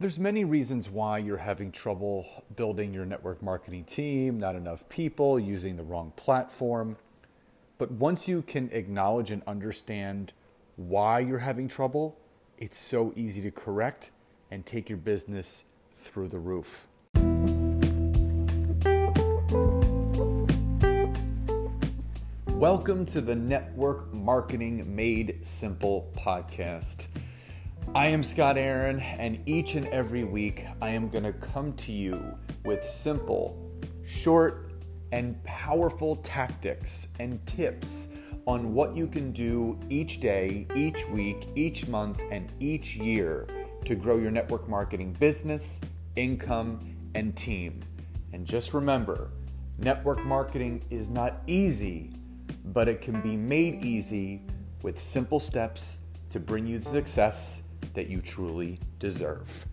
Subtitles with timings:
[0.00, 5.38] there's many reasons why you're having trouble building your network marketing team, not enough people,
[5.38, 6.96] using the wrong platform.
[7.76, 10.32] But once you can acknowledge and understand
[10.76, 12.16] why you're having trouble,
[12.56, 14.10] it's so easy to correct
[14.50, 15.64] and take your business
[15.94, 16.86] through the roof.
[22.56, 27.06] Welcome to the Network Marketing Made Simple podcast.
[27.92, 31.92] I am Scott Aaron, and each and every week I am going to come to
[31.92, 32.22] you
[32.64, 33.68] with simple,
[34.06, 34.70] short,
[35.10, 38.10] and powerful tactics and tips
[38.46, 43.48] on what you can do each day, each week, each month, and each year
[43.86, 45.80] to grow your network marketing business,
[46.14, 47.82] income, and team.
[48.32, 49.32] And just remember
[49.78, 52.12] network marketing is not easy,
[52.66, 54.42] but it can be made easy
[54.80, 57.62] with simple steps to bring you success
[57.94, 59.66] that you truly deserve.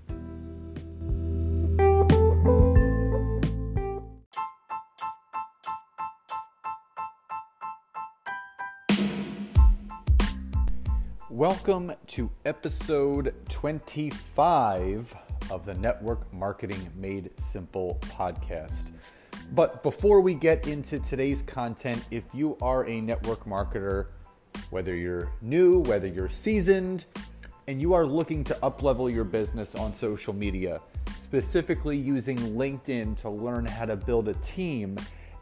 [11.29, 15.15] Welcome to episode 25
[15.51, 18.91] of the Network Marketing Made Simple podcast.
[19.51, 24.07] But before we get into today's content, if you are a network marketer,
[24.71, 27.05] whether you're new, whether you're seasoned,
[27.67, 30.79] and you are looking to uplevel your business on social media,
[31.17, 34.97] specifically using LinkedIn to learn how to build a team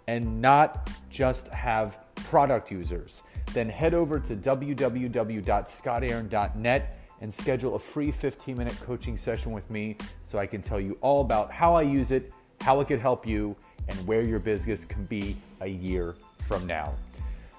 [0.08, 3.22] and not just have product users,
[3.54, 9.96] then head over to www.scottaaron.net and schedule a free 15 minute coaching session with me
[10.24, 12.32] so I can tell you all about how I use it,
[12.62, 13.56] how it could help you,
[13.88, 16.96] and where your business can be a year from now.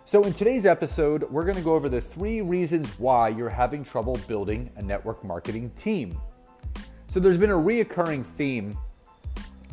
[0.09, 3.83] So, in today's episode, we're going to go over the three reasons why you're having
[3.83, 6.17] trouble building a network marketing team.
[7.09, 8.79] So, there's been a reoccurring theme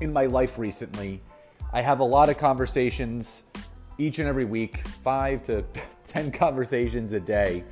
[0.01, 1.21] in my life recently.
[1.71, 3.43] I have a lot of conversations
[3.99, 5.63] each and every week, five to
[6.05, 7.63] 10 conversations a day.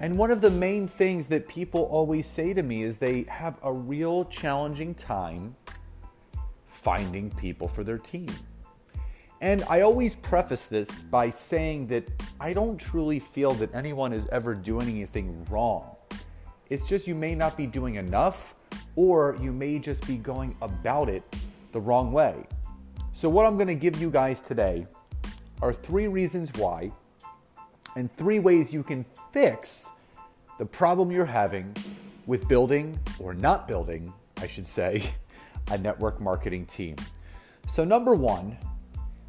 [0.00, 3.60] And one of the main things that people always say to me is they have
[3.62, 5.54] a real challenging time
[6.64, 8.26] finding people for their team.
[9.42, 12.08] And I always preface this by saying that
[12.38, 15.96] I don't truly feel that anyone is ever doing anything wrong.
[16.70, 18.54] It's just you may not be doing enough,
[18.94, 21.24] or you may just be going about it
[21.72, 22.46] the wrong way.
[23.14, 24.86] So, what I'm gonna give you guys today
[25.60, 26.92] are three reasons why,
[27.96, 29.90] and three ways you can fix
[30.58, 31.74] the problem you're having
[32.26, 35.02] with building or not building, I should say,
[35.72, 36.94] a network marketing team.
[37.66, 38.56] So, number one,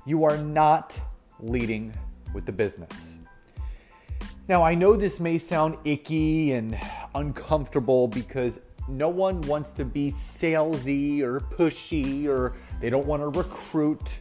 [0.05, 0.99] you are not
[1.39, 1.93] leading
[2.33, 3.17] with the business.
[4.47, 6.77] Now, I know this may sound icky and
[7.15, 8.59] uncomfortable because
[8.89, 14.19] no one wants to be salesy or pushy or they don't want to recruit.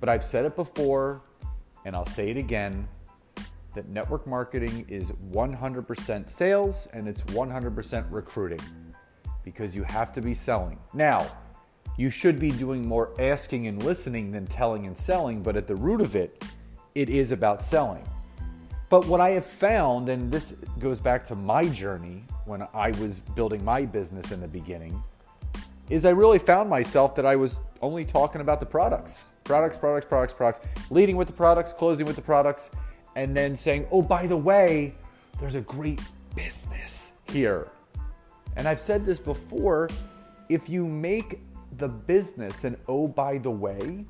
[0.00, 1.22] But I've said it before
[1.86, 2.86] and I'll say it again
[3.74, 8.60] that network marketing is 100% sales and it's 100% recruiting
[9.42, 10.78] because you have to be selling.
[10.92, 11.26] Now,
[11.96, 15.76] you should be doing more asking and listening than telling and selling, but at the
[15.76, 16.44] root of it,
[16.94, 18.04] it is about selling.
[18.88, 23.20] But what I have found, and this goes back to my journey when I was
[23.20, 25.02] building my business in the beginning,
[25.88, 30.06] is I really found myself that I was only talking about the products products, products,
[30.06, 32.70] products, products, leading with the products, closing with the products,
[33.14, 34.94] and then saying, oh, by the way,
[35.38, 36.00] there's a great
[36.34, 37.68] business here.
[38.56, 39.90] And I've said this before
[40.48, 41.40] if you make
[41.76, 42.64] the business.
[42.64, 44.04] And oh, by the way,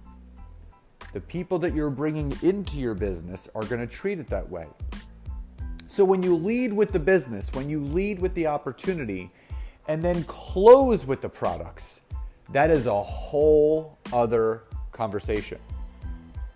[1.13, 4.67] the people that you're bringing into your business are going to treat it that way.
[5.89, 9.31] So when you lead with the business, when you lead with the opportunity,
[9.87, 12.01] and then close with the products,
[12.51, 15.59] that is a whole other conversation.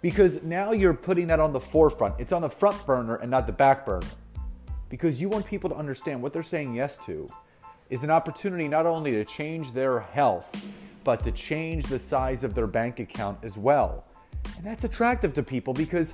[0.00, 2.14] Because now you're putting that on the forefront.
[2.18, 4.06] It's on the front burner and not the back burner.
[4.88, 7.28] Because you want people to understand what they're saying yes to
[7.90, 10.64] is an opportunity not only to change their health,
[11.08, 14.04] but to change the size of their bank account as well.
[14.58, 16.12] And that's attractive to people because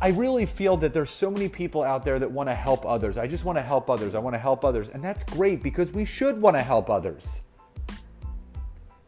[0.00, 3.18] I really feel that there's so many people out there that want to help others.
[3.18, 4.14] I just want to help others.
[4.14, 4.88] I want to help others.
[4.88, 7.42] And that's great because we should want to help others.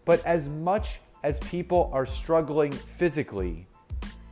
[0.05, 3.67] But as much as people are struggling physically,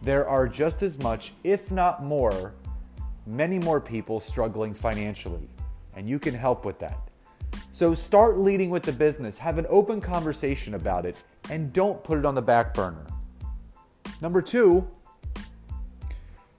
[0.03, 2.53] there are just as much, if not more,
[3.27, 5.49] many more people struggling financially.
[5.97, 7.09] And you can help with that.
[7.73, 11.17] So start leading with the business, have an open conversation about it,
[11.49, 13.07] and don't put it on the back burner.
[14.21, 14.87] Number two,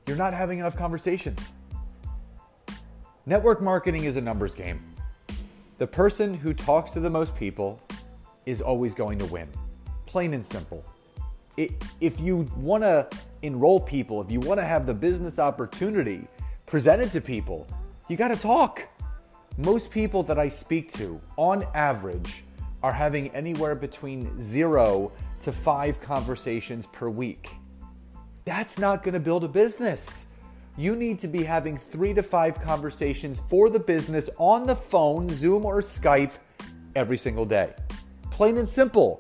[0.08, 1.52] you're not having enough conversations.
[3.26, 4.82] Network marketing is a numbers game.
[5.78, 7.82] The person who talks to the most people
[8.46, 9.48] is always going to win.
[10.06, 10.84] Plain and simple.
[11.58, 11.72] It,
[12.02, 13.08] if you want to
[13.42, 16.28] enroll people, if you want to have the business opportunity
[16.66, 17.68] presented to people,
[18.08, 18.88] you got to talk.
[19.60, 22.46] Most people that I speak to, on average,
[22.82, 25.12] are having anywhere between zero
[25.42, 27.50] to five conversations per week.
[28.46, 30.28] That's not to build a business.
[30.78, 35.28] You need to be having three to five conversations for the business on the phone,
[35.28, 36.32] Zoom, or Skype
[36.96, 37.74] every single day.
[38.32, 39.20] Plain and simple.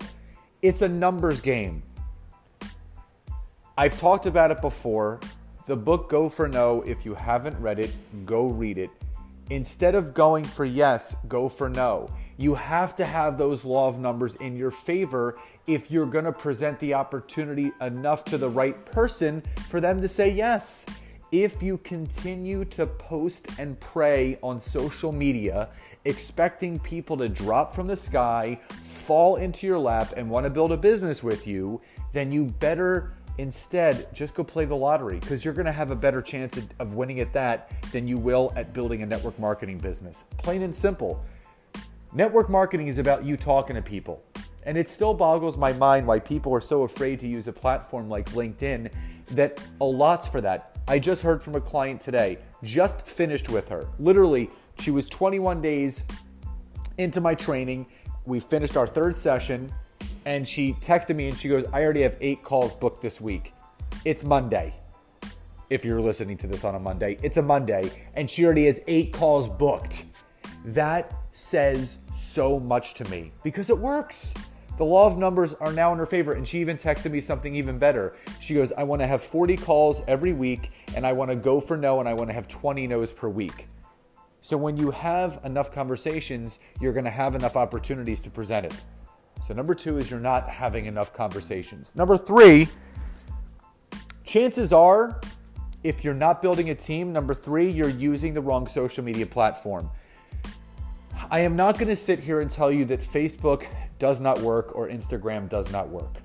[0.62, 1.82] It's a numbers game.
[3.78, 5.20] I've talked about it before.
[5.66, 7.94] The book Go for No, if you haven't read it,
[8.26, 8.90] go read it.
[9.50, 12.10] Instead of going for yes, go for no.
[12.38, 16.32] You have to have those law of numbers in your favor if you're going to
[16.32, 20.86] present the opportunity enough to the right person for them to say yes.
[21.32, 25.70] If you continue to post and pray on social media,
[26.06, 30.72] expecting people to drop from the sky, fall into your lap, and want to build
[30.72, 31.82] a business with you,
[32.14, 35.96] then you better Instead, just go play the lottery because you're going to have a
[35.96, 40.26] better chance of winning at that than you will at building a network marketing business.
[40.40, 41.24] Plain and simple.
[42.12, 44.22] Network marketing is about you talking to people.
[44.64, 48.10] And it still boggles my mind why people are so afraid to use a platform
[48.10, 48.92] like LinkedIn
[49.32, 50.76] that allots for that.
[50.90, 53.88] I just heard from a client today, just finished with her.
[54.00, 54.50] Literally,
[54.80, 56.04] she was 21 days
[56.98, 57.86] into my training.
[58.26, 59.72] We finished our third session
[60.26, 63.54] and she texted me and she goes, I already have eight calls booked this week.
[64.06, 64.74] It's Monday.
[65.70, 68.82] If you're listening to this on a Monday, it's a Monday, and she already has
[68.88, 70.06] eight calls booked.
[70.66, 74.34] That says so much to me because it works.
[74.80, 76.34] The law of numbers are now in her favor.
[76.34, 78.16] And she even texted me something even better.
[78.40, 81.60] She goes, I want to have 40 calls every week, and I want to go
[81.60, 83.68] for no, and I want to have 20 no's per week.
[84.40, 88.74] So when you have enough conversations, you're going to have enough opportunities to present it.
[89.50, 91.96] So, number two is you're not having enough conversations.
[91.96, 92.68] Number three,
[94.24, 95.20] chances are,
[95.84, 99.90] if you're not building a team, number three, you're using the wrong social media platform.
[101.32, 103.66] I am not going to sit here and tell you that Facebook
[103.98, 106.18] does not work or Instagram does not work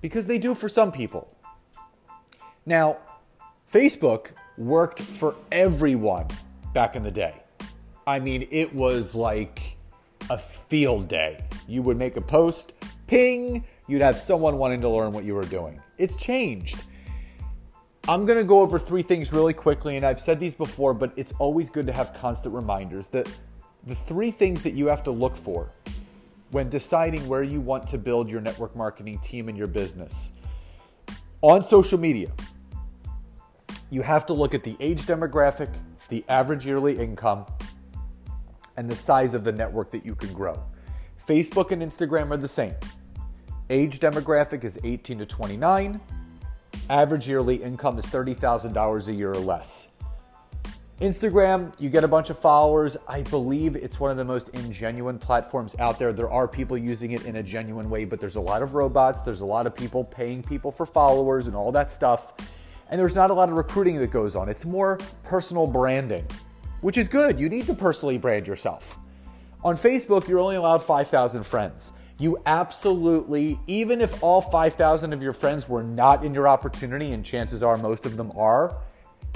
[0.00, 1.36] because they do for some people.
[2.64, 2.98] Now,
[3.72, 6.28] Facebook worked for everyone
[6.74, 7.42] back in the day.
[8.06, 9.76] I mean, it was like
[10.30, 11.49] a field day.
[11.70, 12.72] You would make a post,
[13.06, 15.80] ping, you'd have someone wanting to learn what you were doing.
[15.98, 16.82] It's changed.
[18.08, 21.32] I'm to go over three things really quickly, and I've said these before, but it's
[21.38, 23.28] always good to have constant reminders that
[23.86, 25.70] the three things that you have to look for
[26.50, 30.32] when deciding where you want to build your network marketing team and your business.
[31.40, 32.32] On social media,
[33.90, 35.72] you have to look at the age demographic,
[36.08, 37.46] the average yearly income,
[38.76, 40.60] and the size of the network that you can grow.
[41.30, 42.74] Facebook and Instagram are the same.
[43.70, 46.00] Age demographic is 18 to 29.
[46.88, 49.86] Average yearly income is $30,000 a year or less.
[51.00, 52.96] Instagram, you get a bunch of followers.
[53.06, 56.12] I believe it's one of the most ingenuine platforms out there.
[56.12, 59.20] There are people using it in a genuine way, but there's a lot of robots.
[59.20, 62.32] There's a lot of people paying people for followers and all that stuff.
[62.90, 64.48] And there's not a lot of recruiting that goes on.
[64.48, 66.26] It's more personal branding
[66.80, 67.38] which is good.
[67.38, 68.98] You need to personally brand yourself.
[69.62, 71.92] On Facebook, you're only allowed 5,000 friends.
[72.18, 77.22] You absolutely, even if all 5,000 of your friends were not in your opportunity, and
[77.24, 78.78] chances are most of them are,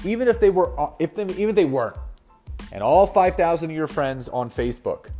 [0.02, 1.97] even if they were, if they, even if they weren't,
[2.73, 5.11] and all 5,000 of your friends on Facebook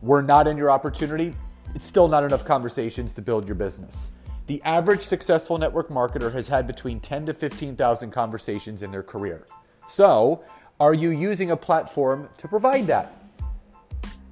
[0.00, 1.34] were not in your opportunity,
[1.74, 4.12] it's still not enough conversations to build your business.
[4.46, 9.46] The average successful network marketer has had between 10 to 15,000 conversations in their career.
[9.88, 10.44] So,
[10.78, 13.21] are you using a platform to provide that?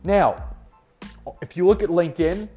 [0.02, 0.57] Now,
[1.42, 2.49] if you look at LinkedIn,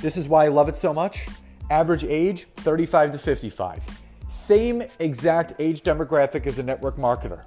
[0.00, 1.28] this is why I love it so much.
[1.70, 3.86] Average age 35 to 55.
[4.28, 7.44] Same exact age demographic as a network marketer.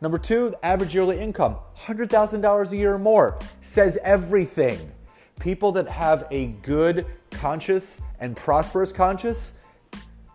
[0.00, 3.38] Number two, average yearly income $100,000 a year or more.
[3.62, 4.92] Says everything.
[5.40, 9.54] People that have a good conscious and prosperous conscious,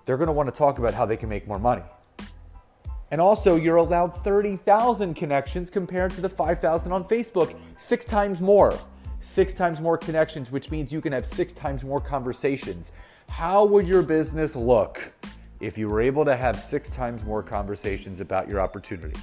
[0.06, 1.84] they're want to talk about how they can make more money.
[3.12, 8.78] And also, you're allowed 30,000 connections compared to the 5,000 on Facebook, six times more.
[9.20, 12.92] Six times more connections, which means you can have six times more conversations.
[13.28, 15.12] How would your business look
[15.60, 19.20] if you were able to have six times more conversations about your opportunity?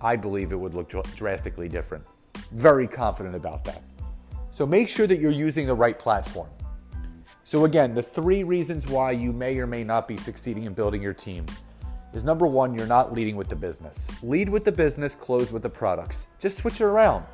[0.00, 2.04] I believe it would look drastically different.
[2.52, 3.82] Very confident about that.
[4.50, 6.48] So make sure that you're using the right platform.
[7.44, 11.00] So, again, the three reasons why you may or may not be succeeding in building
[11.00, 11.46] your team
[12.12, 14.08] is number one, you're not leading with the business.
[14.22, 16.26] Lead with the business, close with the products.
[16.40, 17.24] Just switch it around.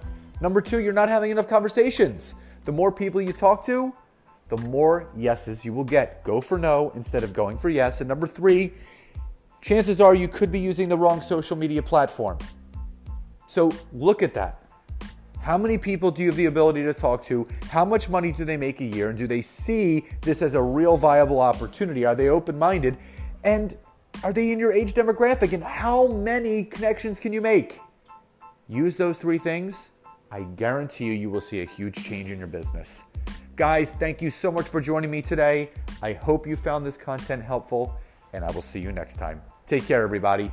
[0.40, 2.35] Number two, you're not having enough conversations.
[2.64, 3.95] The more people you talk to,
[4.49, 6.25] the more yeses you will get.
[6.25, 8.00] Go for no instead of going for yes.
[8.00, 8.75] And number three,
[9.61, 12.38] chances are you could be using the wrong social media platform.
[13.47, 14.61] So look at that.
[15.40, 17.47] How many people do you have the ability to talk to?
[17.69, 19.11] How much money do they make a year?
[19.11, 22.04] And do they see this as a real viable opportunity?
[22.04, 22.97] Are they open minded?
[23.45, 23.76] And
[24.25, 25.52] are they in your age demographic?
[25.52, 27.78] And how many connections can you make?
[28.69, 29.90] Use those three things.
[30.33, 33.02] I guarantee you, you will see a huge change in your business.
[33.54, 35.71] Guys, thank you so much for joining me today.
[36.02, 37.95] I hope you found this content helpful,
[38.33, 39.43] and I will see you next time.
[39.66, 40.50] Take care, everybody.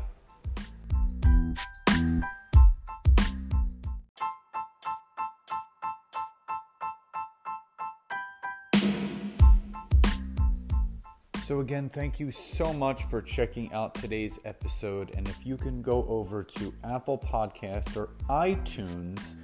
[11.43, 15.11] So, again, thank you so much for checking out today's episode.
[15.15, 19.37] And if you can go over to Apple Podcast or iTunes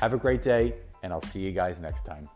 [0.00, 2.28] Have a great day, and I'll see you guys next time.